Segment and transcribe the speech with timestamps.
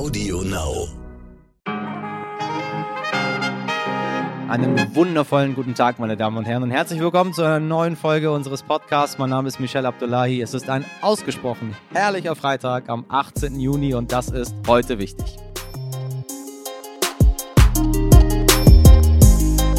[0.00, 0.88] Audio Now.
[4.48, 8.30] Einen wundervollen guten Tag, meine Damen und Herren, und herzlich willkommen zu einer neuen Folge
[8.32, 9.18] unseres Podcasts.
[9.18, 10.40] Mein Name ist Michel Abdullahi.
[10.40, 13.60] Es ist ein ausgesprochen herrlicher Freitag am 18.
[13.60, 15.36] Juni und das ist heute wichtig.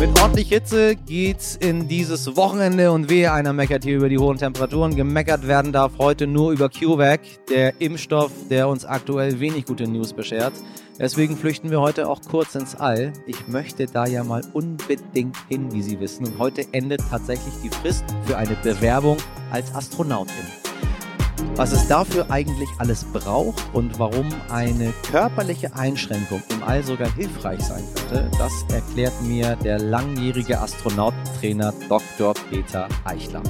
[0.02, 4.38] Mit ordentlich Hitze geht's in dieses Wochenende und wehe einer meckert hier über die hohen
[4.38, 4.96] Temperaturen.
[4.96, 7.20] Gemeckert werden darf heute nur über CureVac,
[7.52, 10.54] der Impfstoff, der uns aktuell wenig gute News beschert.
[10.98, 13.14] Deswegen flüchten wir heute auch kurz ins All.
[13.28, 16.26] Ich möchte da ja mal unbedingt hin, wie Sie wissen.
[16.26, 19.18] Und heute endet tatsächlich die Frist für eine Bewerbung
[19.52, 20.61] als Astronautin.
[21.56, 27.62] Was es dafür eigentlich alles braucht und warum eine körperliche Einschränkung im All sogar hilfreich
[27.62, 32.34] sein könnte, das erklärt mir der langjährige Astronautentrainer Dr.
[32.50, 33.44] Peter Eichler.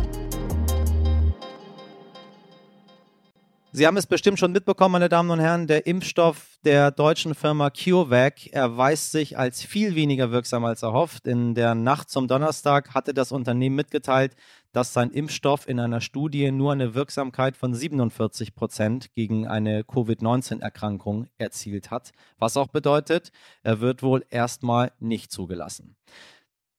[3.73, 7.69] Sie haben es bestimmt schon mitbekommen, meine Damen und Herren, der Impfstoff der deutschen Firma
[7.69, 11.25] CureVac erweist sich als viel weniger wirksam als erhofft.
[11.25, 14.35] In der Nacht zum Donnerstag hatte das Unternehmen mitgeteilt,
[14.71, 21.27] dass sein Impfstoff in einer Studie nur eine Wirksamkeit von 47 Prozent gegen eine Covid-19-Erkrankung
[21.37, 23.31] erzielt hat, was auch bedeutet,
[23.63, 25.95] er wird wohl erstmal nicht zugelassen.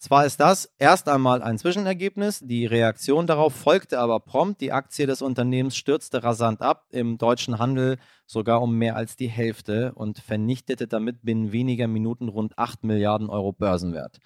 [0.03, 4.61] Zwar ist das erst einmal ein Zwischenergebnis, die Reaktion darauf folgte aber prompt.
[4.61, 9.29] Die Aktie des Unternehmens stürzte rasant ab, im deutschen Handel sogar um mehr als die
[9.29, 14.19] Hälfte und vernichtete damit binnen weniger Minuten rund 8 Milliarden Euro Börsenwert.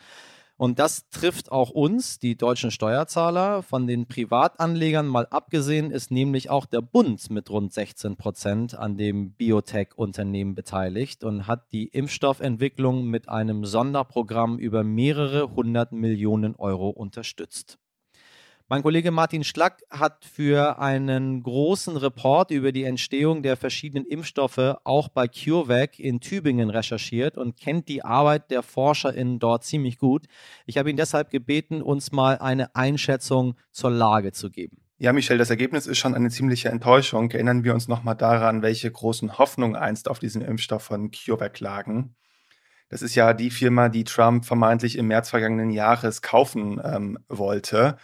[0.58, 3.62] Und das trifft auch uns, die deutschen Steuerzahler.
[3.62, 8.96] Von den Privatanlegern mal abgesehen ist nämlich auch der Bund mit rund 16 Prozent an
[8.96, 16.88] dem Biotech-Unternehmen beteiligt und hat die Impfstoffentwicklung mit einem Sonderprogramm über mehrere hundert Millionen Euro
[16.88, 17.78] unterstützt.
[18.68, 24.78] Mein Kollege Martin Schlack hat für einen großen Report über die Entstehung der verschiedenen Impfstoffe
[24.82, 30.26] auch bei CureVac in Tübingen recherchiert und kennt die Arbeit der ForscherInnen dort ziemlich gut.
[30.66, 34.78] Ich habe ihn deshalb gebeten, uns mal eine Einschätzung zur Lage zu geben.
[34.98, 37.30] Ja, Michel, das Ergebnis ist schon eine ziemliche Enttäuschung.
[37.30, 42.16] Erinnern wir uns nochmal daran, welche großen Hoffnungen einst auf diesen Impfstoff von CureVac lagen.
[42.88, 47.96] Das ist ja die Firma, die Trump vermeintlich im März vergangenen Jahres kaufen ähm, wollte.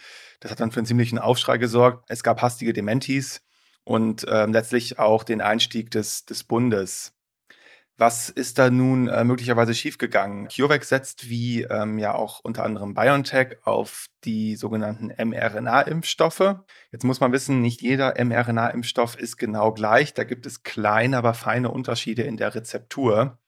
[0.42, 2.04] Das hat dann für einen ziemlichen Aufschrei gesorgt.
[2.08, 3.42] Es gab hastige Dementis
[3.84, 7.14] und ähm, letztlich auch den Einstieg des, des Bundes.
[7.96, 10.48] Was ist da nun äh, möglicherweise schiefgegangen?
[10.48, 16.56] CureVac setzt wie ähm, ja auch unter anderem BioNTech auf die sogenannten mRNA-Impfstoffe.
[16.90, 20.12] Jetzt muss man wissen, nicht jeder mRNA-Impfstoff ist genau gleich.
[20.12, 23.38] Da gibt es kleine, aber feine Unterschiede in der Rezeptur.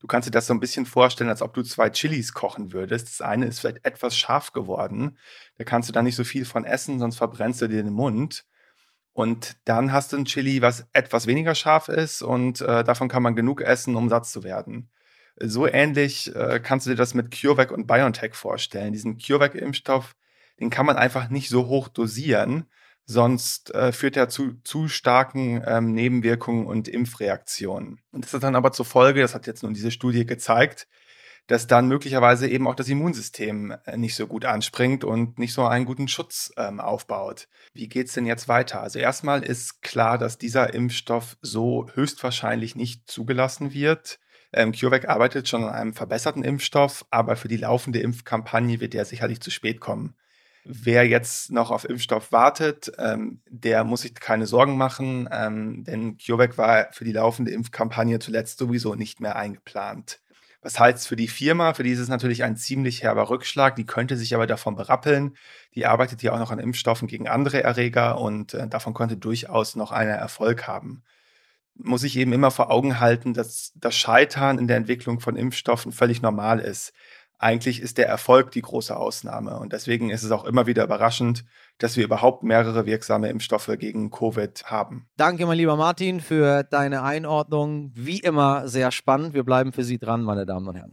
[0.00, 3.08] Du kannst dir das so ein bisschen vorstellen, als ob du zwei Chilis kochen würdest.
[3.08, 5.18] Das eine ist vielleicht etwas scharf geworden.
[5.58, 8.44] Da kannst du dann nicht so viel von essen, sonst verbrennst du dir den Mund.
[9.12, 13.22] Und dann hast du ein Chili, was etwas weniger scharf ist und äh, davon kann
[13.22, 14.88] man genug essen, um satt zu werden.
[15.36, 18.92] So ähnlich äh, kannst du dir das mit CureVac und BioNTech vorstellen.
[18.92, 20.14] Diesen CureVac-Impfstoff,
[20.60, 22.66] den kann man einfach nicht so hoch dosieren,
[23.10, 27.98] sonst äh, führt er zu zu starken ähm, Nebenwirkungen und Impfreaktionen.
[28.12, 30.86] Und das hat dann aber zur Folge, das hat jetzt nun diese Studie gezeigt,
[31.48, 35.66] dass dann möglicherweise eben auch das Immunsystem äh, nicht so gut anspringt und nicht so
[35.66, 37.48] einen guten Schutz ähm, aufbaut.
[37.74, 38.80] Wie geht es denn jetzt weiter?
[38.80, 44.20] Also erstmal ist klar, dass dieser Impfstoff so höchstwahrscheinlich nicht zugelassen wird.
[44.52, 49.04] Ähm, CureVac arbeitet schon an einem verbesserten Impfstoff, aber für die laufende Impfkampagne wird der
[49.04, 50.14] sicherlich zu spät kommen.
[50.64, 56.18] Wer jetzt noch auf Impfstoff wartet, ähm, der muss sich keine Sorgen machen, ähm, denn
[56.18, 60.20] CureVac war für die laufende Impfkampagne zuletzt sowieso nicht mehr eingeplant.
[60.62, 61.72] Was heißt für die Firma?
[61.72, 63.76] Für die ist es natürlich ein ziemlich herber Rückschlag.
[63.76, 65.34] Die könnte sich aber davon berappeln.
[65.74, 69.74] Die arbeitet ja auch noch an Impfstoffen gegen andere Erreger und äh, davon könnte durchaus
[69.74, 71.02] noch einer Erfolg haben.
[71.74, 75.92] Muss ich eben immer vor Augen halten, dass das Scheitern in der Entwicklung von Impfstoffen
[75.92, 76.92] völlig normal ist
[77.40, 79.58] eigentlich ist der Erfolg die große Ausnahme.
[79.58, 81.44] Und deswegen ist es auch immer wieder überraschend,
[81.78, 85.08] dass wir überhaupt mehrere wirksame Impfstoffe gegen Covid haben.
[85.16, 87.92] Danke, mein lieber Martin, für deine Einordnung.
[87.94, 89.32] Wie immer sehr spannend.
[89.32, 90.92] Wir bleiben für Sie dran, meine Damen und Herren.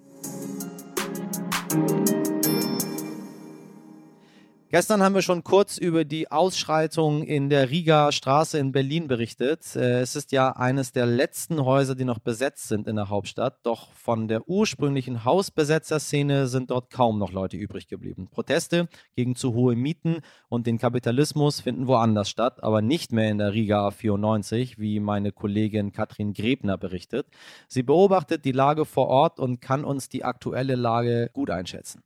[4.70, 9.78] Gestern haben wir schon kurz über die Ausschreitung in der Riga Straße in Berlin berichtet.
[9.78, 13.66] Äh, es ist ja eines der letzten Häuser, die noch besetzt sind in der Hauptstadt.
[13.66, 18.28] Doch von der ursprünglichen Hausbesetzerszene sind dort kaum noch Leute übrig geblieben.
[18.30, 20.18] Proteste gegen zu hohe Mieten
[20.50, 25.32] und den Kapitalismus finden woanders statt, aber nicht mehr in der Riga 94, wie meine
[25.32, 27.28] Kollegin Katrin Grebner berichtet.
[27.70, 32.04] Sie beobachtet die Lage vor Ort und kann uns die aktuelle Lage gut einschätzen.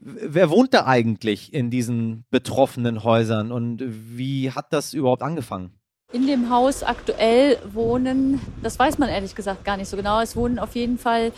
[0.00, 5.72] Wer wohnt da eigentlich in diesen betroffenen Häusern und wie hat das überhaupt angefangen?
[6.12, 10.36] In dem Haus aktuell wohnen, das weiß man ehrlich gesagt gar nicht so genau, es
[10.36, 11.32] wohnen auf jeden Fall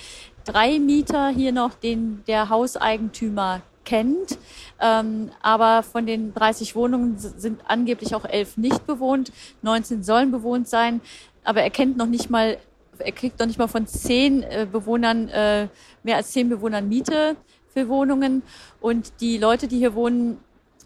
[0.45, 4.39] drei Mieter hier noch, den der Hauseigentümer kennt.
[4.81, 9.33] Ähm, aber von den 30 Wohnungen sind angeblich auch elf nicht bewohnt,
[9.63, 11.01] 19 sollen bewohnt sein.
[11.45, 12.59] Aber er kennt noch nicht mal,
[12.99, 15.69] er kriegt noch nicht mal von zehn äh, Bewohnern, äh,
[16.03, 17.37] mehr als zehn Bewohnern Miete
[17.87, 18.43] Wohnungen.
[18.81, 20.39] Und die Leute, die hier wohnen,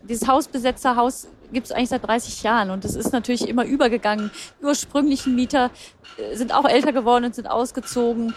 [0.03, 4.31] dieses Hausbesetzerhaus gibt es eigentlich seit 30 Jahren und es ist natürlich immer übergegangen.
[4.61, 5.71] Die ursprünglichen Mieter
[6.19, 8.35] äh, sind auch älter geworden und sind ausgezogen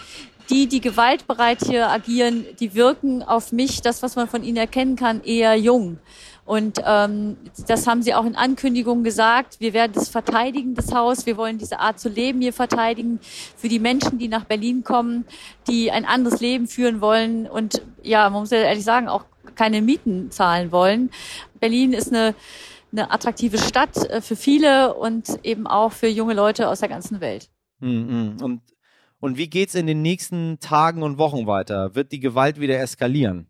[0.50, 4.96] die, die gewaltbereit hier agieren, die wirken auf mich, das, was man von ihnen erkennen
[4.96, 5.98] kann, eher jung.
[6.46, 9.58] Und ähm, das haben sie auch in Ankündigungen gesagt.
[9.58, 11.26] Wir werden das verteidigen, das Haus.
[11.26, 13.18] Wir wollen diese Art zu leben hier verteidigen
[13.56, 15.24] für die Menschen, die nach Berlin kommen,
[15.68, 19.24] die ein anderes Leben führen wollen und ja, man muss ja ehrlich sagen, auch
[19.56, 21.10] keine Mieten zahlen wollen.
[21.58, 22.34] Berlin ist eine
[22.92, 27.20] eine attraktive Stadt äh, für viele und eben auch für junge Leute aus der ganzen
[27.20, 27.50] Welt.
[27.80, 28.36] Mhm.
[28.40, 28.62] Und
[29.18, 31.94] und wie geht es in den nächsten Tagen und Wochen weiter?
[31.94, 33.48] Wird die Gewalt wieder eskalieren?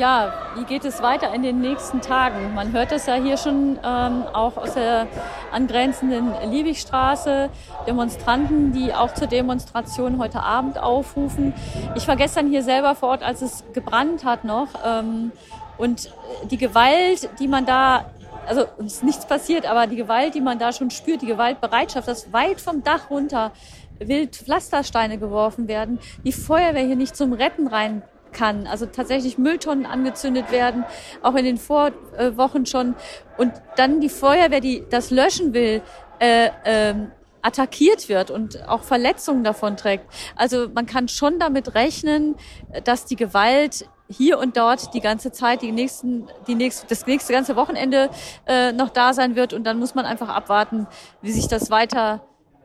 [0.00, 2.54] Ja, wie geht es weiter in den nächsten Tagen?
[2.54, 5.06] Man hört es ja hier schon ähm, auch aus der
[5.52, 7.50] angrenzenden Liebigstraße.
[7.86, 11.52] Demonstranten, die auch zur Demonstration heute Abend aufrufen.
[11.96, 14.68] Ich war gestern hier selber vor Ort, als es gebrannt hat noch.
[14.86, 15.32] Ähm,
[15.76, 16.10] und
[16.50, 18.06] die Gewalt, die man da
[18.46, 22.32] also ist nichts passiert, aber die Gewalt, die man da schon spürt, die Gewaltbereitschaft, das
[22.32, 23.52] weit vom Dach runter
[23.98, 28.66] wild Pflastersteine geworfen werden, die Feuerwehr hier nicht zum Retten rein kann.
[28.66, 30.84] Also tatsächlich Mülltonnen angezündet werden,
[31.22, 32.94] auch in den Vorwochen schon.
[33.38, 35.82] Und dann die Feuerwehr, die das löschen will,
[36.20, 36.94] äh, äh,
[37.42, 40.04] attackiert wird und auch Verletzungen davon trägt.
[40.36, 42.36] Also man kann schon damit rechnen,
[42.84, 47.32] dass die Gewalt hier und dort die ganze Zeit, die nächsten, die nächste, das nächste
[47.32, 48.10] ganze Wochenende
[48.46, 49.52] äh, noch da sein wird.
[49.52, 50.86] Und dann muss man einfach abwarten,
[51.22, 52.20] wie sich das weiter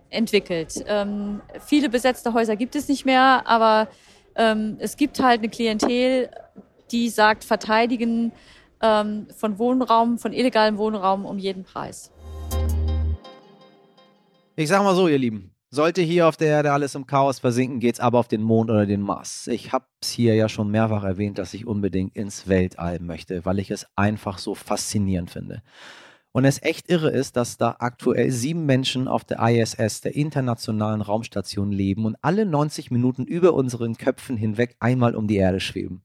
[0.09, 0.83] entwickelt.
[0.88, 3.88] Ähm, viele besetzte Häuser gibt es nicht mehr, aber
[4.35, 6.29] ähm, es gibt halt eine Klientel,
[6.91, 8.31] die sagt, verteidigen
[8.81, 12.11] ähm, von Wohnraum, von illegalem Wohnraum um jeden Preis.
[14.55, 15.51] Ich sag mal so, ihr Lieben.
[15.71, 18.85] Sollte hier auf der Erde alles im Chaos versinken, geht's aber auf den Mond oder
[18.85, 19.47] den Mars.
[19.47, 23.71] Ich hab's hier ja schon mehrfach erwähnt, dass ich unbedingt ins Weltall möchte, weil ich
[23.71, 25.61] es einfach so faszinierend finde.
[26.35, 30.99] Und es echt irre ist, dass da aktuell sieben Menschen auf der ISS, der Internationalen
[30.99, 36.01] Raumstation, leben und alle 90 Minuten über unseren Köpfen hinweg einmal um die Erde schweben.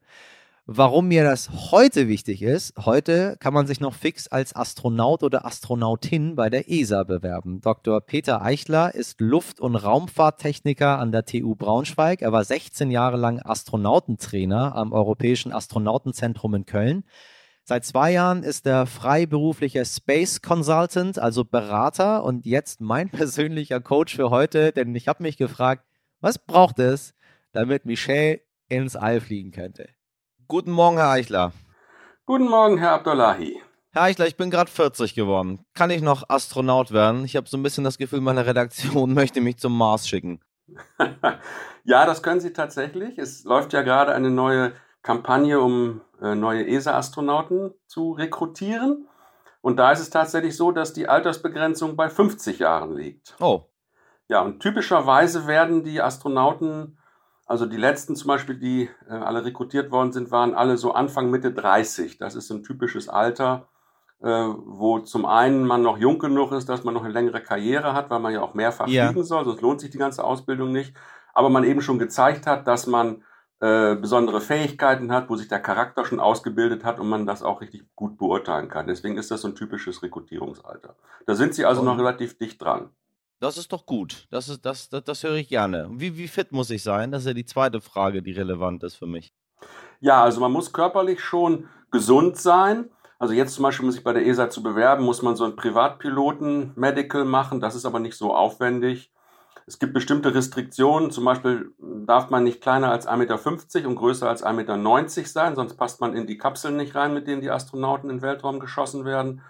[0.66, 5.44] Warum mir das heute wichtig ist, heute kann man sich noch fix als Astronaut oder
[5.44, 7.60] Astronautin bei der ESA bewerben.
[7.60, 8.00] Dr.
[8.00, 12.22] Peter Eichler ist Luft- und Raumfahrttechniker an der TU Braunschweig.
[12.22, 17.02] Er war 16 Jahre lang Astronautentrainer am Europäischen Astronautenzentrum in Köln.
[17.70, 24.16] Seit zwei Jahren ist er freiberuflicher Space Consultant, also Berater und jetzt mein persönlicher Coach
[24.16, 25.84] für heute, denn ich habe mich gefragt,
[26.20, 27.14] was braucht es,
[27.52, 29.88] damit Michelle ins All fliegen könnte?
[30.48, 31.52] Guten Morgen, Herr Eichler.
[32.26, 33.62] Guten Morgen, Herr Abdullahi.
[33.92, 35.64] Herr Eichler, ich bin gerade 40 geworden.
[35.72, 37.24] Kann ich noch Astronaut werden?
[37.24, 40.40] Ich habe so ein bisschen das Gefühl, meine Redaktion möchte mich zum Mars schicken.
[41.84, 43.16] ja, das können Sie tatsächlich.
[43.16, 49.08] Es läuft ja gerade eine neue Kampagne, um äh, neue ESA-Astronauten zu rekrutieren.
[49.62, 53.34] Und da ist es tatsächlich so, dass die Altersbegrenzung bei 50 Jahren liegt.
[53.40, 53.64] Oh.
[54.28, 56.98] Ja, und typischerweise werden die Astronauten,
[57.46, 61.30] also die letzten zum Beispiel, die äh, alle rekrutiert worden sind, waren alle so Anfang,
[61.30, 62.18] Mitte 30.
[62.18, 63.68] Das ist ein typisches Alter,
[64.22, 67.92] äh, wo zum einen man noch jung genug ist, dass man noch eine längere Karriere
[67.92, 69.06] hat, weil man ja auch mehrfach ja.
[69.06, 70.94] fliegen soll, sonst lohnt sich die ganze Ausbildung nicht.
[71.34, 73.24] Aber man eben schon gezeigt hat, dass man
[73.60, 77.60] äh, besondere Fähigkeiten hat, wo sich der Charakter schon ausgebildet hat und man das auch
[77.60, 78.86] richtig gut beurteilen kann.
[78.86, 80.96] Deswegen ist das so ein typisches Rekrutierungsalter.
[81.26, 82.90] Da sind sie also und noch relativ dicht dran.
[83.38, 84.26] Das ist doch gut.
[84.30, 85.88] Das, ist, das, das, das höre ich gerne.
[85.92, 87.10] Wie, wie fit muss ich sein?
[87.10, 89.34] Das ist ja die zweite Frage, die relevant ist für mich.
[90.00, 92.90] Ja, also man muss körperlich schon gesund sein.
[93.18, 95.56] Also jetzt zum Beispiel, um sich bei der ESA zu bewerben, muss man so ein
[95.56, 97.60] Privatpiloten-Medical machen.
[97.60, 99.12] Das ist aber nicht so aufwendig.
[99.70, 104.28] Es gibt bestimmte Restriktionen, zum Beispiel darf man nicht kleiner als 1,50 Meter und größer
[104.28, 107.52] als 1,90 Meter sein, sonst passt man in die Kapseln nicht rein, mit denen die
[107.52, 109.42] Astronauten in den Weltraum geschossen werden.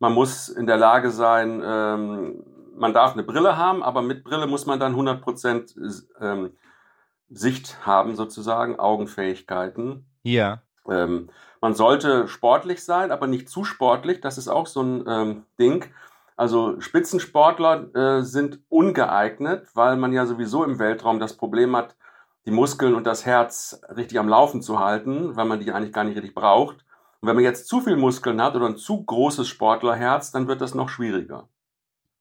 [0.00, 2.44] Man muss in der Lage sein, ähm,
[2.76, 6.50] man darf eine Brille haben, aber mit Brille muss man dann 100% ähm,
[7.30, 10.04] Sicht haben, sozusagen, Augenfähigkeiten.
[10.24, 10.60] Ja.
[10.86, 11.30] Ähm,
[11.62, 14.20] man sollte sportlich sein, aber nicht zu sportlich.
[14.20, 15.86] Das ist auch so ein ähm, Ding.
[16.36, 21.96] Also Spitzensportler äh, sind ungeeignet, weil man ja sowieso im Weltraum das Problem hat,
[22.46, 26.04] die Muskeln und das Herz richtig am Laufen zu halten, weil man die eigentlich gar
[26.04, 26.84] nicht richtig braucht.
[27.20, 30.60] Und wenn man jetzt zu viel Muskeln hat oder ein zu großes Sportlerherz, dann wird
[30.60, 31.48] das noch schwieriger.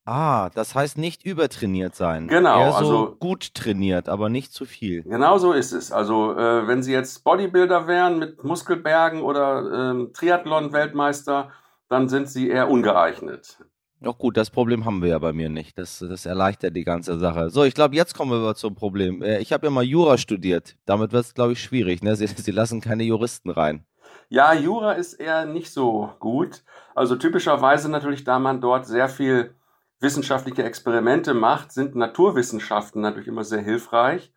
[0.06, 2.28] Ah, das heißt nicht übertrainiert sein.
[2.28, 5.04] Genau, Eher so also- gut trainiert, aber nicht zu viel.
[5.04, 5.92] Genau so ist es.
[5.92, 11.52] Also äh, wenn Sie jetzt Bodybuilder wären mit Muskelbergen oder ähm, Triathlon-Weltmeister,
[11.88, 13.60] dann sind Sie eher ungeeignet.
[14.04, 15.78] Doch gut, das Problem haben wir ja bei mir nicht.
[15.78, 17.50] Das, das erleichtert die ganze Sache.
[17.50, 19.22] So, ich glaube, jetzt kommen wir zum Problem.
[19.22, 20.76] Äh, Ich habe ja mal Jura studiert.
[20.86, 22.04] Damit wird es, glaube ich, schwierig.
[22.04, 22.14] Ne?
[22.18, 23.86] Sie, sie lassen keine Juristen rein.
[24.28, 26.64] Ja, Jura ist eher nicht so gut.
[26.96, 29.56] Also typischerweise natürlich, da man dort sehr viel
[30.02, 34.34] wissenschaftliche Experimente macht, sind Naturwissenschaften natürlich immer sehr hilfreich.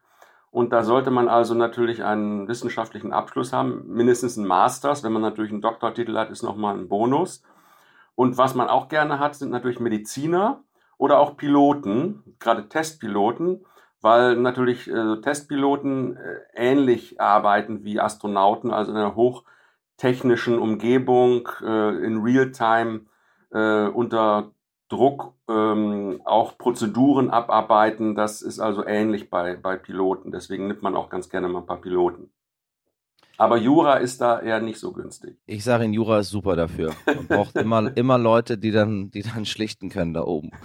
[0.53, 5.03] Und da sollte man also natürlich einen wissenschaftlichen Abschluss haben, mindestens einen Masters.
[5.03, 7.43] Wenn man natürlich einen Doktortitel hat, ist nochmal ein Bonus.
[8.17, 10.65] Und was man auch gerne hat, sind natürlich Mediziner
[10.99, 13.65] oder auch Piloten, gerade Testpiloten,
[14.01, 22.05] weil natürlich äh, Testpiloten äh, ähnlich arbeiten wie Astronauten, also in einer hochtechnischen Umgebung, äh,
[22.05, 23.03] in Realtime,
[23.53, 24.53] äh, unter
[24.89, 28.15] Druck ähm, auch Prozeduren abarbeiten.
[28.15, 30.31] Das ist also ähnlich bei, bei Piloten.
[30.31, 32.31] Deswegen nimmt man auch ganz gerne mal ein paar Piloten.
[33.39, 35.37] Aber Jura ist da eher nicht so günstig.
[35.47, 36.95] Ich sage Ihnen, Jura ist super dafür.
[37.07, 40.51] Man braucht immer, immer Leute, die dann, die dann schlichten können da oben.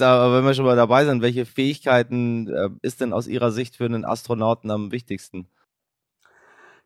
[0.00, 3.76] Aber wenn wir schon mal dabei sind, welche Fähigkeiten äh, ist denn aus Ihrer Sicht
[3.76, 5.48] für einen Astronauten am wichtigsten?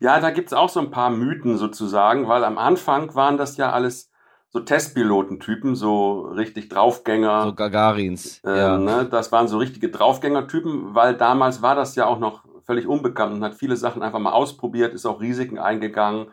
[0.01, 3.71] Ja, da gibt's auch so ein paar Mythen sozusagen, weil am Anfang waren das ja
[3.71, 4.11] alles
[4.49, 7.45] so Testpilotentypen, so richtig Draufgänger.
[7.45, 8.41] So Gagarins.
[8.45, 8.79] Äh, ja.
[8.79, 13.35] ne, das waren so richtige Draufgängertypen, weil damals war das ja auch noch völlig unbekannt
[13.35, 16.29] und hat viele Sachen einfach mal ausprobiert, ist auch Risiken eingegangen,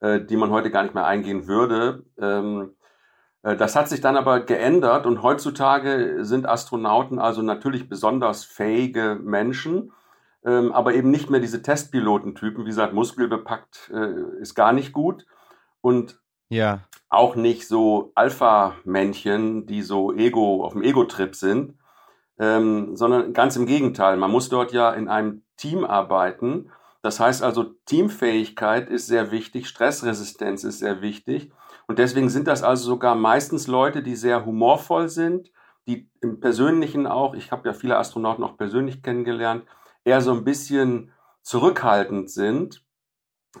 [0.00, 2.04] äh, die man heute gar nicht mehr eingehen würde.
[2.18, 2.74] Ähm,
[3.42, 9.18] äh, das hat sich dann aber geändert und heutzutage sind Astronauten also natürlich besonders fähige
[9.22, 9.92] Menschen,
[10.44, 12.64] ähm, aber eben nicht mehr diese Testpilotentypen.
[12.64, 15.26] Wie gesagt, muskelbepackt äh, ist gar nicht gut
[15.80, 16.80] und ja.
[17.08, 21.74] auch nicht so Alpha-Männchen, die so Ego auf dem Ego-Trip sind,
[22.38, 24.16] ähm, sondern ganz im Gegenteil.
[24.16, 26.70] Man muss dort ja in einem Team arbeiten.
[27.02, 31.52] Das heißt also, Teamfähigkeit ist sehr wichtig, Stressresistenz ist sehr wichtig.
[31.86, 35.50] Und deswegen sind das also sogar meistens Leute, die sehr humorvoll sind,
[35.86, 39.64] die im Persönlichen auch, ich habe ja viele Astronauten auch persönlich kennengelernt,
[40.04, 41.12] eher so ein bisschen
[41.42, 42.82] zurückhaltend sind,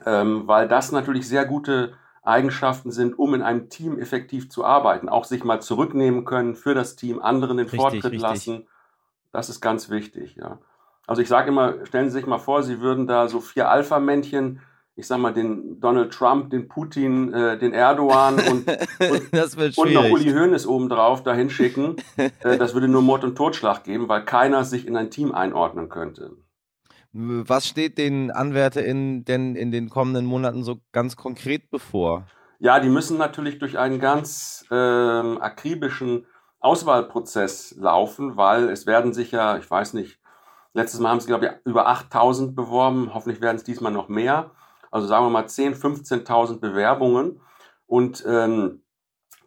[0.06, 5.08] ähm, weil das natürlich sehr gute Eigenschaften sind, um in einem Team effektiv zu arbeiten.
[5.08, 8.20] Auch sich mal zurücknehmen können für das Team, anderen den Richtig, Vortritt richtig.
[8.20, 8.66] lassen.
[9.30, 10.58] Das ist ganz wichtig, ja.
[11.06, 14.60] Also ich sage immer, stellen Sie sich mal vor, Sie würden da so vier Alpha-Männchen,
[14.96, 18.68] ich sag mal den Donald Trump, den Putin, äh, den Erdogan und,
[19.00, 19.32] und,
[19.76, 20.10] und noch.
[20.10, 21.96] Uli Hoeneß obendrauf dahin schicken.
[22.16, 25.90] äh, das würde nur Mord und Totschlag geben, weil keiner sich in ein Team einordnen
[25.90, 26.30] könnte.
[27.16, 32.26] Was steht den AnwärterInnen denn in den kommenden Monaten so ganz konkret bevor?
[32.58, 36.26] Ja, die müssen natürlich durch einen ganz ähm, akribischen
[36.58, 40.18] Auswahlprozess laufen, weil es werden sich ja, ich weiß nicht,
[40.72, 44.50] letztes Mal haben sie, glaube ich, über 8000 beworben, hoffentlich werden es diesmal noch mehr.
[44.90, 47.40] Also sagen wir mal 10.000, 15.000 Bewerbungen
[47.86, 48.82] und ähm,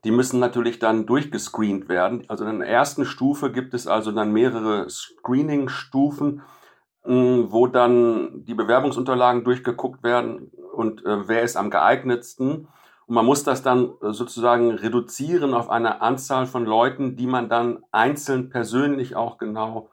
[0.06, 2.24] die müssen natürlich dann durchgescreent werden.
[2.30, 6.44] Also in der ersten Stufe gibt es also dann mehrere Screening-Stufen,
[7.08, 12.68] wo dann die Bewerbungsunterlagen durchgeguckt werden und äh, wer ist am geeignetsten.
[13.08, 17.48] Und man muss das dann äh, sozusagen reduzieren auf eine Anzahl von Leuten, die man
[17.48, 19.90] dann einzeln persönlich auch genau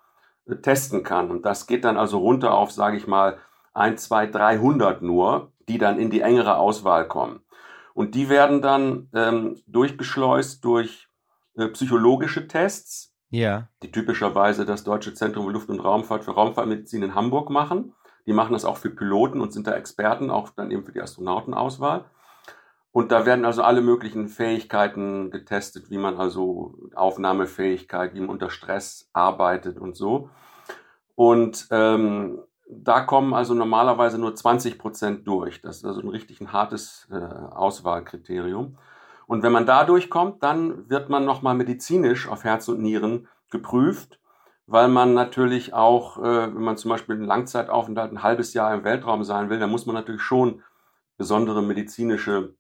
[0.47, 1.31] äh, testen kann.
[1.31, 3.39] Und das geht dann also runter auf, sage ich mal,
[3.75, 7.41] 1, 2, 300 nur, die dann in die engere Auswahl kommen.
[7.95, 11.09] Und die werden dann ähm, durchgeschleust durch
[11.57, 13.69] äh, psychologische Tests, Ja.
[13.83, 17.95] die typischerweise das Deutsche Zentrum für Luft- und Raumfahrt für Raumfahrtmedizin in Hamburg machen.
[18.27, 21.03] Die machen das auch für Piloten und sind da Experten, auch dann eben für die
[21.03, 22.05] Astronautenauswahl.
[22.93, 28.51] Und da werden also alle möglichen Fähigkeiten getestet, wie man also Aufnahmefähigkeit, wie man unter
[28.51, 30.31] Stress arbeitet und so.
[31.17, 32.39] Und ähm,
[32.69, 35.61] da kommen also normalerweise nur 20 Prozent durch.
[35.61, 38.79] Das ist also ein richtig ein hartes äh, Auswahlkriterium.
[39.27, 44.21] Und wenn man da durchkommt, dann wird man nochmal medizinisch auf Herz und Nieren geprüft,
[44.67, 48.85] weil man natürlich auch, äh, wenn man zum Beispiel einen Langzeitaufenthalt ein halbes Jahr im
[48.85, 50.63] Weltraum sein will, dann muss man natürlich schon
[51.17, 52.55] besondere medizinische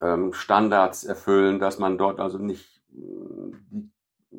[0.00, 3.90] ähm, Standards erfüllen, dass man dort also nicht äh, die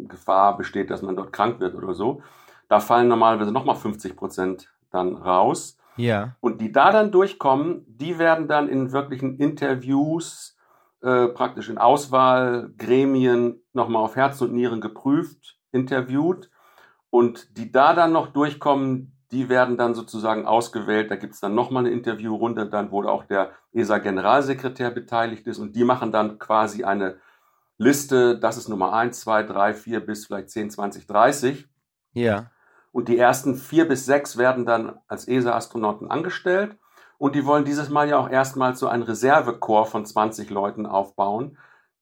[0.08, 2.22] Gefahr besteht, dass man dort krank wird oder so.
[2.68, 5.78] Da fallen normalerweise nochmal 50 Prozent dann raus.
[5.98, 6.36] Ja.
[6.40, 10.56] Und die da dann durchkommen, die werden dann in wirklichen Interviews,
[11.02, 16.50] äh, praktisch in Auswahlgremien nochmal auf Herz und Nieren geprüft, interviewt.
[17.10, 21.12] Und die da dann noch durchkommen, die werden dann sozusagen ausgewählt.
[21.12, 25.60] Da gibt es dann nochmal eine Interviewrunde, dann wo auch der ESA-Generalsekretär beteiligt ist.
[25.60, 27.18] Und die machen dann quasi eine
[27.78, 31.68] Liste, das ist Nummer 1, 2, 3, 4 bis vielleicht 10, 20, 30.
[32.14, 32.52] Ja.
[32.92, 36.76] Und die ersten vier bis sechs werden dann als ESA-Astronauten angestellt.
[37.20, 41.58] Und die wollen dieses Mal ja auch erstmals so ein Reservekorps von 20 Leuten aufbauen,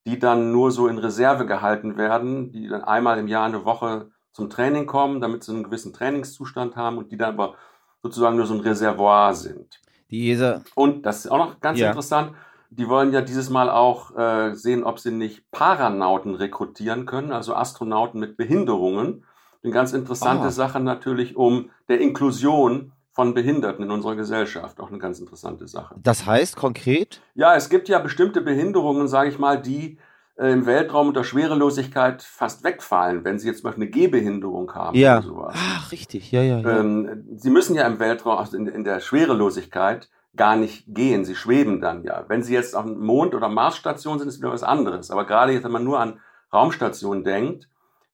[0.06, 4.10] die dann nur so in Reserve gehalten werden, die dann einmal im Jahr eine Woche
[4.32, 7.56] zum Training kommen, damit sie einen gewissen Trainingszustand haben und die dann aber
[8.04, 9.82] sozusagen nur so ein Reservoir sind.
[10.12, 10.62] Die ESA.
[10.76, 11.88] Und das ist auch noch ganz Ja.
[11.88, 12.32] interessant.
[12.70, 17.56] Die wollen ja dieses Mal auch äh, sehen, ob sie nicht Paranauten rekrutieren können, also
[17.56, 19.26] Astronauten mit Behinderungen.
[19.64, 20.52] Eine ganz interessante Ah.
[20.52, 24.80] Sache natürlich um der Inklusion von Behinderten in unserer Gesellschaft.
[24.80, 25.96] Auch eine ganz interessante Sache.
[26.04, 27.20] Das heißt konkret?
[27.34, 29.98] Ja, es gibt ja bestimmte Behinderungen, sage ich mal, die
[30.36, 34.96] äh, im Weltraum unter Schwerelosigkeit fast wegfallen, wenn sie jetzt zum Beispiel eine Gehbehinderung haben
[34.96, 35.18] Ja.
[35.18, 35.56] oder sowas.
[35.58, 36.32] Ach, richtig.
[36.32, 36.80] Ja, ja, ja.
[36.80, 41.26] Ähm, sie müssen ja im Weltraum, also in, in der Schwerelosigkeit, gar nicht gehen.
[41.26, 42.24] Sie schweben dann ja.
[42.28, 45.10] Wenn sie jetzt auf dem Mond- oder Marsstation sind, ist wieder was anderes.
[45.10, 46.20] Aber gerade jetzt, wenn man nur an
[46.54, 47.68] Raumstationen denkt,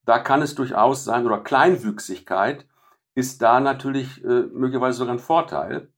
[0.05, 2.65] da kann es durchaus sein, oder Kleinwüchsigkeit
[3.15, 5.89] ist da natürlich äh, möglicherweise sogar ein Vorteil.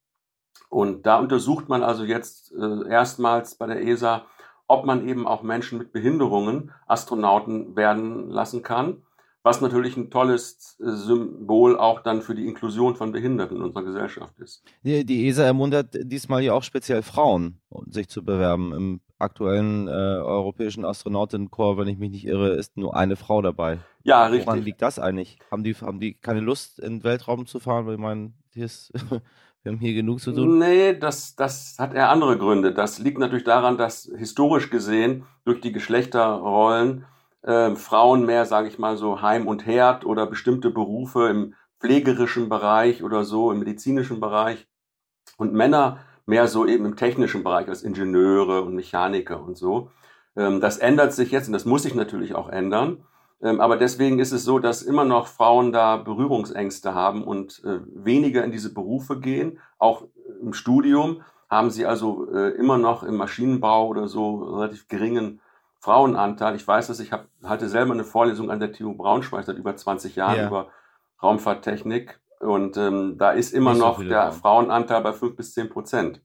[0.70, 4.26] Und da untersucht man also jetzt äh, erstmals bei der ESA,
[4.68, 9.04] ob man eben auch Menschen mit Behinderungen Astronauten werden lassen kann,
[9.44, 13.84] was natürlich ein tolles äh, Symbol auch dann für die Inklusion von Behinderten in unserer
[13.84, 14.64] Gesellschaft ist.
[14.84, 18.74] Die, ESA ermuntert diesmal ja auch speziell Frauen, sich zu bewerben.
[18.74, 23.80] Im aktuellen äh, europäischen Astronautenkorps, wenn ich mich nicht irre, ist nur eine Frau dabei.
[24.04, 24.66] Ja, Woran richtig.
[24.66, 25.40] liegt das eigentlich?
[25.52, 27.86] Haben die, haben die keine Lust, in den Weltraum zu fahren?
[27.86, 28.92] Weil ich meine, hier ist,
[29.64, 30.60] wir haben hier genug zu tun.
[30.60, 32.74] Nee, das, das hat eher andere Gründe.
[32.74, 37.06] Das liegt natürlich daran, dass historisch gesehen durch die Geschlechterrollen
[37.42, 42.50] äh, Frauen mehr, sage ich mal, so Heim und Herd oder bestimmte Berufe im pflegerischen
[42.50, 44.68] Bereich oder so, im medizinischen Bereich
[45.38, 49.90] und Männer mehr so eben im technischen Bereich als Ingenieure und Mechaniker und so.
[50.36, 53.04] Ähm, das ändert sich jetzt und das muss sich natürlich auch ändern.
[53.42, 57.80] Ähm, aber deswegen ist es so, dass immer noch Frauen da Berührungsängste haben und äh,
[57.94, 59.60] weniger in diese Berufe gehen.
[59.78, 60.04] Auch
[60.42, 65.42] im Studium haben sie also äh, immer noch im Maschinenbau oder so relativ geringen
[65.80, 66.56] Frauenanteil.
[66.56, 69.76] Ich weiß dass ich hab, hatte selber eine Vorlesung an der TU Braunschweig seit über
[69.76, 70.48] 20 Jahren Ja.
[70.48, 70.68] über
[71.22, 74.68] Raumfahrttechnik und ähm, da ist immer so noch der Frauen.
[74.68, 76.22] Frauenanteil bei 5 bis 10 Prozent.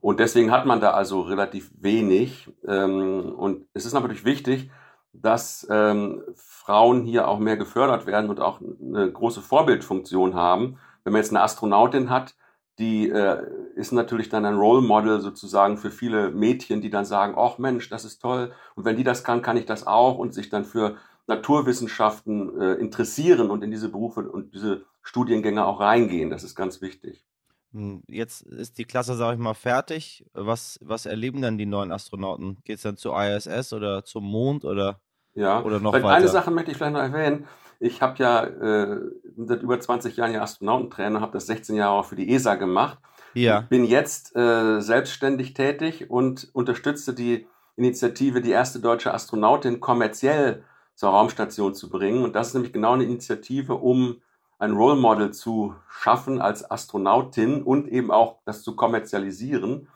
[0.00, 2.48] Und deswegen hat man da also relativ wenig.
[2.66, 4.70] Ähm, und es ist natürlich wichtig,
[5.12, 10.78] dass ähm, Frauen hier auch mehr gefördert werden und auch eine große Vorbildfunktion haben.
[11.04, 12.34] Wenn man jetzt eine Astronautin hat,
[12.78, 13.42] die äh,
[13.74, 17.88] ist natürlich dann ein Role Model sozusagen für viele Mädchen, die dann sagen, ach Mensch,
[17.88, 18.52] das ist toll.
[18.74, 20.96] Und wenn die das kann, kann ich das auch und sich dann für
[21.26, 26.30] Naturwissenschaften äh, interessieren und in diese Berufe und diese Studiengänge auch reingehen.
[26.30, 27.24] Das ist ganz wichtig.
[27.72, 30.24] Hm, Jetzt ist die Klasse, sage ich mal, fertig.
[30.34, 32.58] Was, was erleben dann die neuen Astronauten?
[32.64, 35.00] Geht es dann zur ISS oder zum Mond oder,
[35.34, 35.62] Ja.
[35.62, 36.16] oder noch Vielleicht weiter?
[36.16, 37.46] eine Sache möchte ich vielleicht noch erwähnen.
[37.78, 39.00] Ich habe ja äh,
[39.36, 42.98] seit über 20 Jahren ja Astronautentrainer, habe das 16 Jahre auch für die ESA gemacht.
[43.34, 50.64] Ja, Bin jetzt äh, selbstständig tätig und unterstütze die Initiative, die erste deutsche Astronautin kommerziell
[50.96, 52.24] zur Raumstation zu bringen.
[52.24, 54.20] Und das ist nämlich genau eine Initiative, um
[54.58, 59.88] ein Role Model zu schaffen als Astronautin und eben auch das zu kommerzialisieren.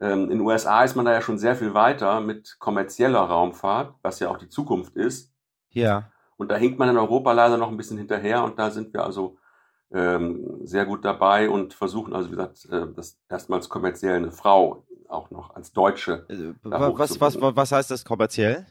[0.00, 3.94] Ähm, in den USA ist man da ja schon sehr viel weiter mit kommerzieller Raumfahrt,
[4.02, 5.32] was ja auch die Zukunft ist.
[5.70, 6.10] ja.
[6.36, 9.04] Und da hinkt man in Europa leider noch ein bisschen hinterher und da sind wir
[9.04, 9.36] also
[9.92, 14.84] ähm, sehr gut dabei und versuchen also, wie gesagt, äh, das erstmals kommerziell eine Frau
[15.08, 16.26] auch noch als Deutsche.
[16.64, 18.66] Wa- Was, was, was heißt das kommerziell?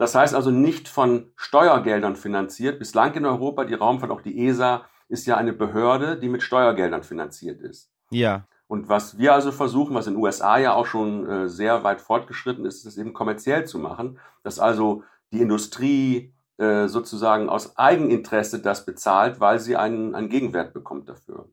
[0.00, 2.78] Das heißt also nicht von Steuergeldern finanziert.
[2.78, 7.02] Bislang in Europa, die Raumfahrt, auch die ESA, ist ja eine Behörde, die mit Steuergeldern
[7.02, 7.92] finanziert ist.
[8.10, 11.84] Ja, Und was wir also versuchen, was in den USA ja auch schon äh, sehr
[11.84, 17.50] weit fortgeschritten ist, ist es eben kommerziell zu machen, dass also die Industrie äh, sozusagen
[17.50, 21.50] aus Eigeninteresse das bezahlt, weil sie einen, einen Gegenwert bekommt dafür.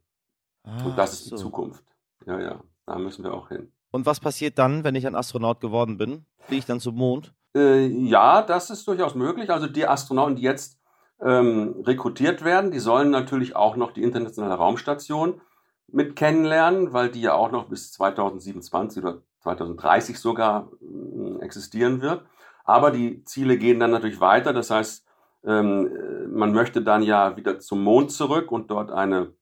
[0.64, 1.36] Und das Ach ist die so.
[1.36, 1.84] Zukunft.
[2.26, 3.74] Ja, ja, da müssen wir auch hin.
[3.92, 6.26] Und was passiert dann, wenn ich ein Astronaut geworden bin?
[6.40, 7.34] Fliege ich dann zum Mond?
[7.58, 9.50] Äh, ja, das ist durchaus möglich.
[9.50, 10.80] Also die Astronauten, die jetzt
[11.20, 15.42] ähm, rekrutiert werden, die sollen natürlich auch noch die internationale Raumstation
[15.88, 22.24] mit kennenlernen, weil die ja auch noch bis 2027 oder 2030 sogar äh, existieren wird.
[22.64, 24.54] Aber die Ziele gehen dann natürlich weiter.
[24.54, 25.06] Das heißt,
[25.46, 29.34] ähm, äh, man möchte dann ja wieder zum Mond zurück und dort eine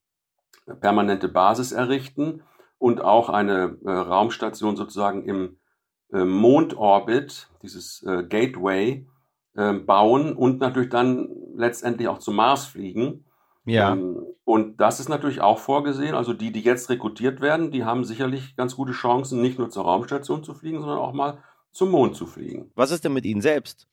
[0.79, 2.43] permanente Basis errichten
[2.77, 5.57] und auch eine äh, Raumstation sozusagen im
[6.11, 9.05] Mondorbit, dieses äh, Gateway,
[9.55, 13.25] äh, bauen und natürlich dann letztendlich auch zum Mars fliegen.
[13.65, 13.93] Ja.
[13.93, 16.13] Ähm, und das ist natürlich auch vorgesehen.
[16.13, 19.85] Also die, die jetzt rekrutiert werden, die haben sicherlich ganz gute Chancen, nicht nur zur
[19.85, 21.39] Raumstation zu fliegen, sondern auch mal
[21.71, 22.71] zum Mond zu fliegen.
[22.75, 23.87] Was ist denn mit Ihnen selbst?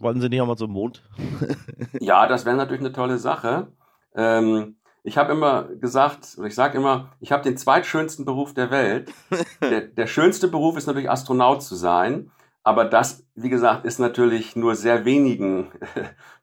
[0.00, 1.02] Wollten Sie nicht auch mal zum Mond?
[2.00, 3.72] ja, das wäre natürlich eine tolle Sache.
[4.14, 4.77] Ähm,
[5.08, 9.10] ich habe immer gesagt, oder ich sage immer, ich habe den zweitschönsten Beruf der Welt.
[9.62, 12.30] Der, der schönste Beruf ist natürlich Astronaut zu sein.
[12.62, 15.68] Aber das, wie gesagt, ist natürlich nur sehr wenigen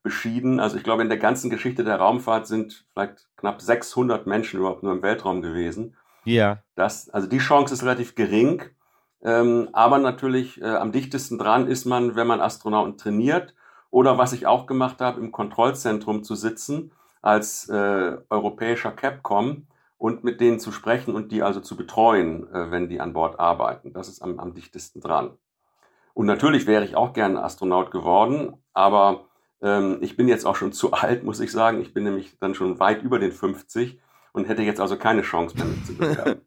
[0.04, 0.60] beschieden.
[0.60, 4.82] Also ich glaube, in der ganzen Geschichte der Raumfahrt sind vielleicht knapp 600 Menschen überhaupt
[4.82, 5.95] nur im Weltraum gewesen.
[6.23, 6.63] Ja.
[6.75, 8.63] Das, also die Chance ist relativ gering.
[9.21, 13.54] Ähm, aber natürlich äh, am dichtesten dran ist man, wenn man Astronauten trainiert
[13.91, 16.91] oder was ich auch gemacht habe, im Kontrollzentrum zu sitzen
[17.25, 19.65] als äh, europäischer Capcom
[19.97, 23.39] und mit denen zu sprechen und die also zu betreuen, äh, wenn die an Bord
[23.39, 23.93] arbeiten.
[23.93, 25.31] Das ist am, am dichtesten dran.
[26.13, 29.25] Und natürlich wäre ich auch gerne Astronaut geworden, aber
[29.61, 31.81] ähm, ich bin jetzt auch schon zu alt, muss ich sagen.
[31.81, 33.99] Ich bin nämlich dann schon weit über den 50
[34.31, 36.41] und hätte jetzt also keine Chance mehr zu bewerben.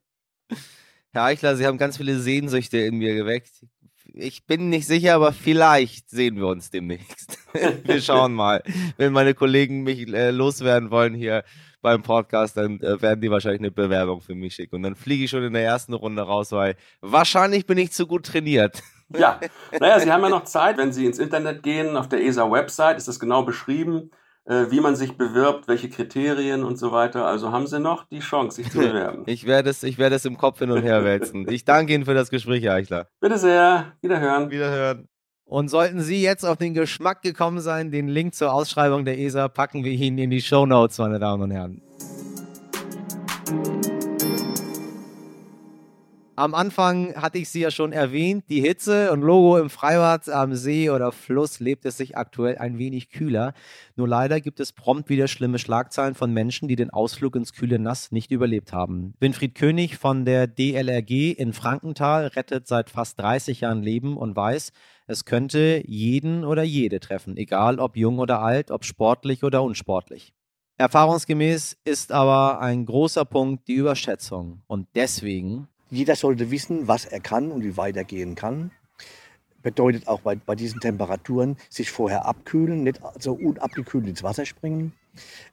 [1.12, 3.66] Herr Eichler, Sie haben ganz viele Sehnsüchte in mir geweckt.
[4.14, 7.38] Ich bin nicht sicher, aber vielleicht sehen wir uns demnächst.
[7.84, 8.62] wir schauen mal.
[8.96, 11.44] Wenn meine Kollegen mich äh, loswerden wollen hier
[11.80, 14.76] beim Podcast, dann äh, werden die wahrscheinlich eine Bewerbung für mich schicken.
[14.76, 18.06] Und dann fliege ich schon in der ersten Runde raus, weil wahrscheinlich bin ich zu
[18.06, 18.82] gut trainiert.
[19.10, 19.40] Ja,
[19.80, 23.08] naja, Sie haben ja noch Zeit, wenn Sie ins Internet gehen, auf der ESA-Website ist
[23.08, 24.10] das genau beschrieben,
[24.48, 27.26] wie man sich bewirbt, welche Kriterien und so weiter.
[27.26, 29.24] Also haben Sie noch die Chance, sich zu bewerben.
[29.26, 31.46] Ich werde es, ich werde es im Kopf hin und her wälzen.
[31.50, 33.08] Ich danke Ihnen für das Gespräch, Herr Eichler.
[33.20, 33.92] Bitte sehr.
[34.00, 34.50] Wiederhören.
[34.50, 35.08] Wiederhören.
[35.44, 39.48] Und sollten Sie jetzt auf den Geschmack gekommen sein, den Link zur Ausschreibung der ESA
[39.48, 41.82] packen wir Ihnen in die Show Notes, meine Damen und Herren.
[46.38, 50.54] Am Anfang hatte ich sie ja schon erwähnt, die Hitze und Logo im Freibad am
[50.54, 53.54] See oder Fluss lebt es sich aktuell ein wenig kühler.
[53.96, 57.80] Nur leider gibt es prompt wieder schlimme Schlagzeilen von Menschen, die den Ausflug ins kühle
[57.80, 59.14] Nass nicht überlebt haben.
[59.18, 64.70] Winfried König von der DLRG in Frankenthal rettet seit fast 30 Jahren Leben und weiß,
[65.08, 70.32] es könnte jeden oder jede treffen, egal ob jung oder alt, ob sportlich oder unsportlich.
[70.76, 74.62] Erfahrungsgemäß ist aber ein großer Punkt die Überschätzung.
[74.68, 78.70] Und deswegen jeder sollte wissen, was er kann und wie weit er gehen kann.
[79.62, 84.92] Bedeutet auch bei, bei diesen Temperaturen sich vorher abkühlen, nicht so unabgekühlt ins Wasser springen.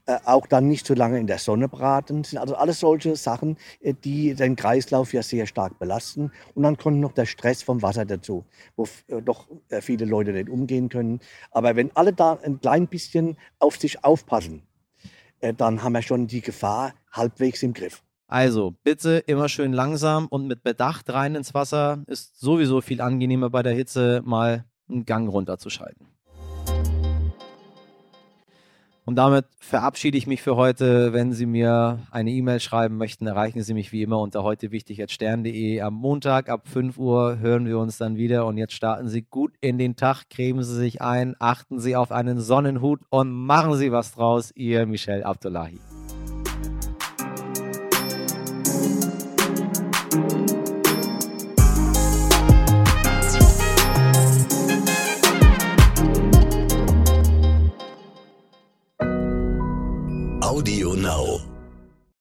[0.06, 2.21] Äh, auch dann nicht so lange in der Sonne braten.
[2.21, 6.32] Das sind also alles solche Sachen, äh, die den Kreislauf ja sehr stark belasten.
[6.54, 8.45] Und dann kommt noch der Stress vom Wasser dazu,
[8.76, 11.19] wo äh, doch äh, viele Leute nicht umgehen können.
[11.52, 14.63] Aber wenn alle da ein klein bisschen auf sich aufpassen,
[15.58, 18.02] dann haben wir schon die Gefahr halbwegs im Griff.
[18.36, 22.04] Also bitte immer schön langsam und mit Bedacht rein ins Wasser.
[22.06, 26.08] Ist sowieso viel angenehmer bei der Hitze, mal einen Gang runterzuschalten.
[29.06, 31.13] Und damit verabschiede ich mich für heute.
[31.13, 34.67] Wenn Sie mir eine E-Mail schreiben möchten, erreichen Sie mich wie immer unter heute.
[34.67, 38.48] Am Montag ab 5 Uhr hören wir uns dann wieder.
[38.48, 42.12] Und jetzt starten Sie gut in den Tag, cremen Sie sich ein, achten Sie auf
[42.12, 44.52] einen Sonnenhut und machen Sie was draus.
[44.56, 45.80] Ihr Michel Abdullahi.
[60.56, 61.55] Audio Now.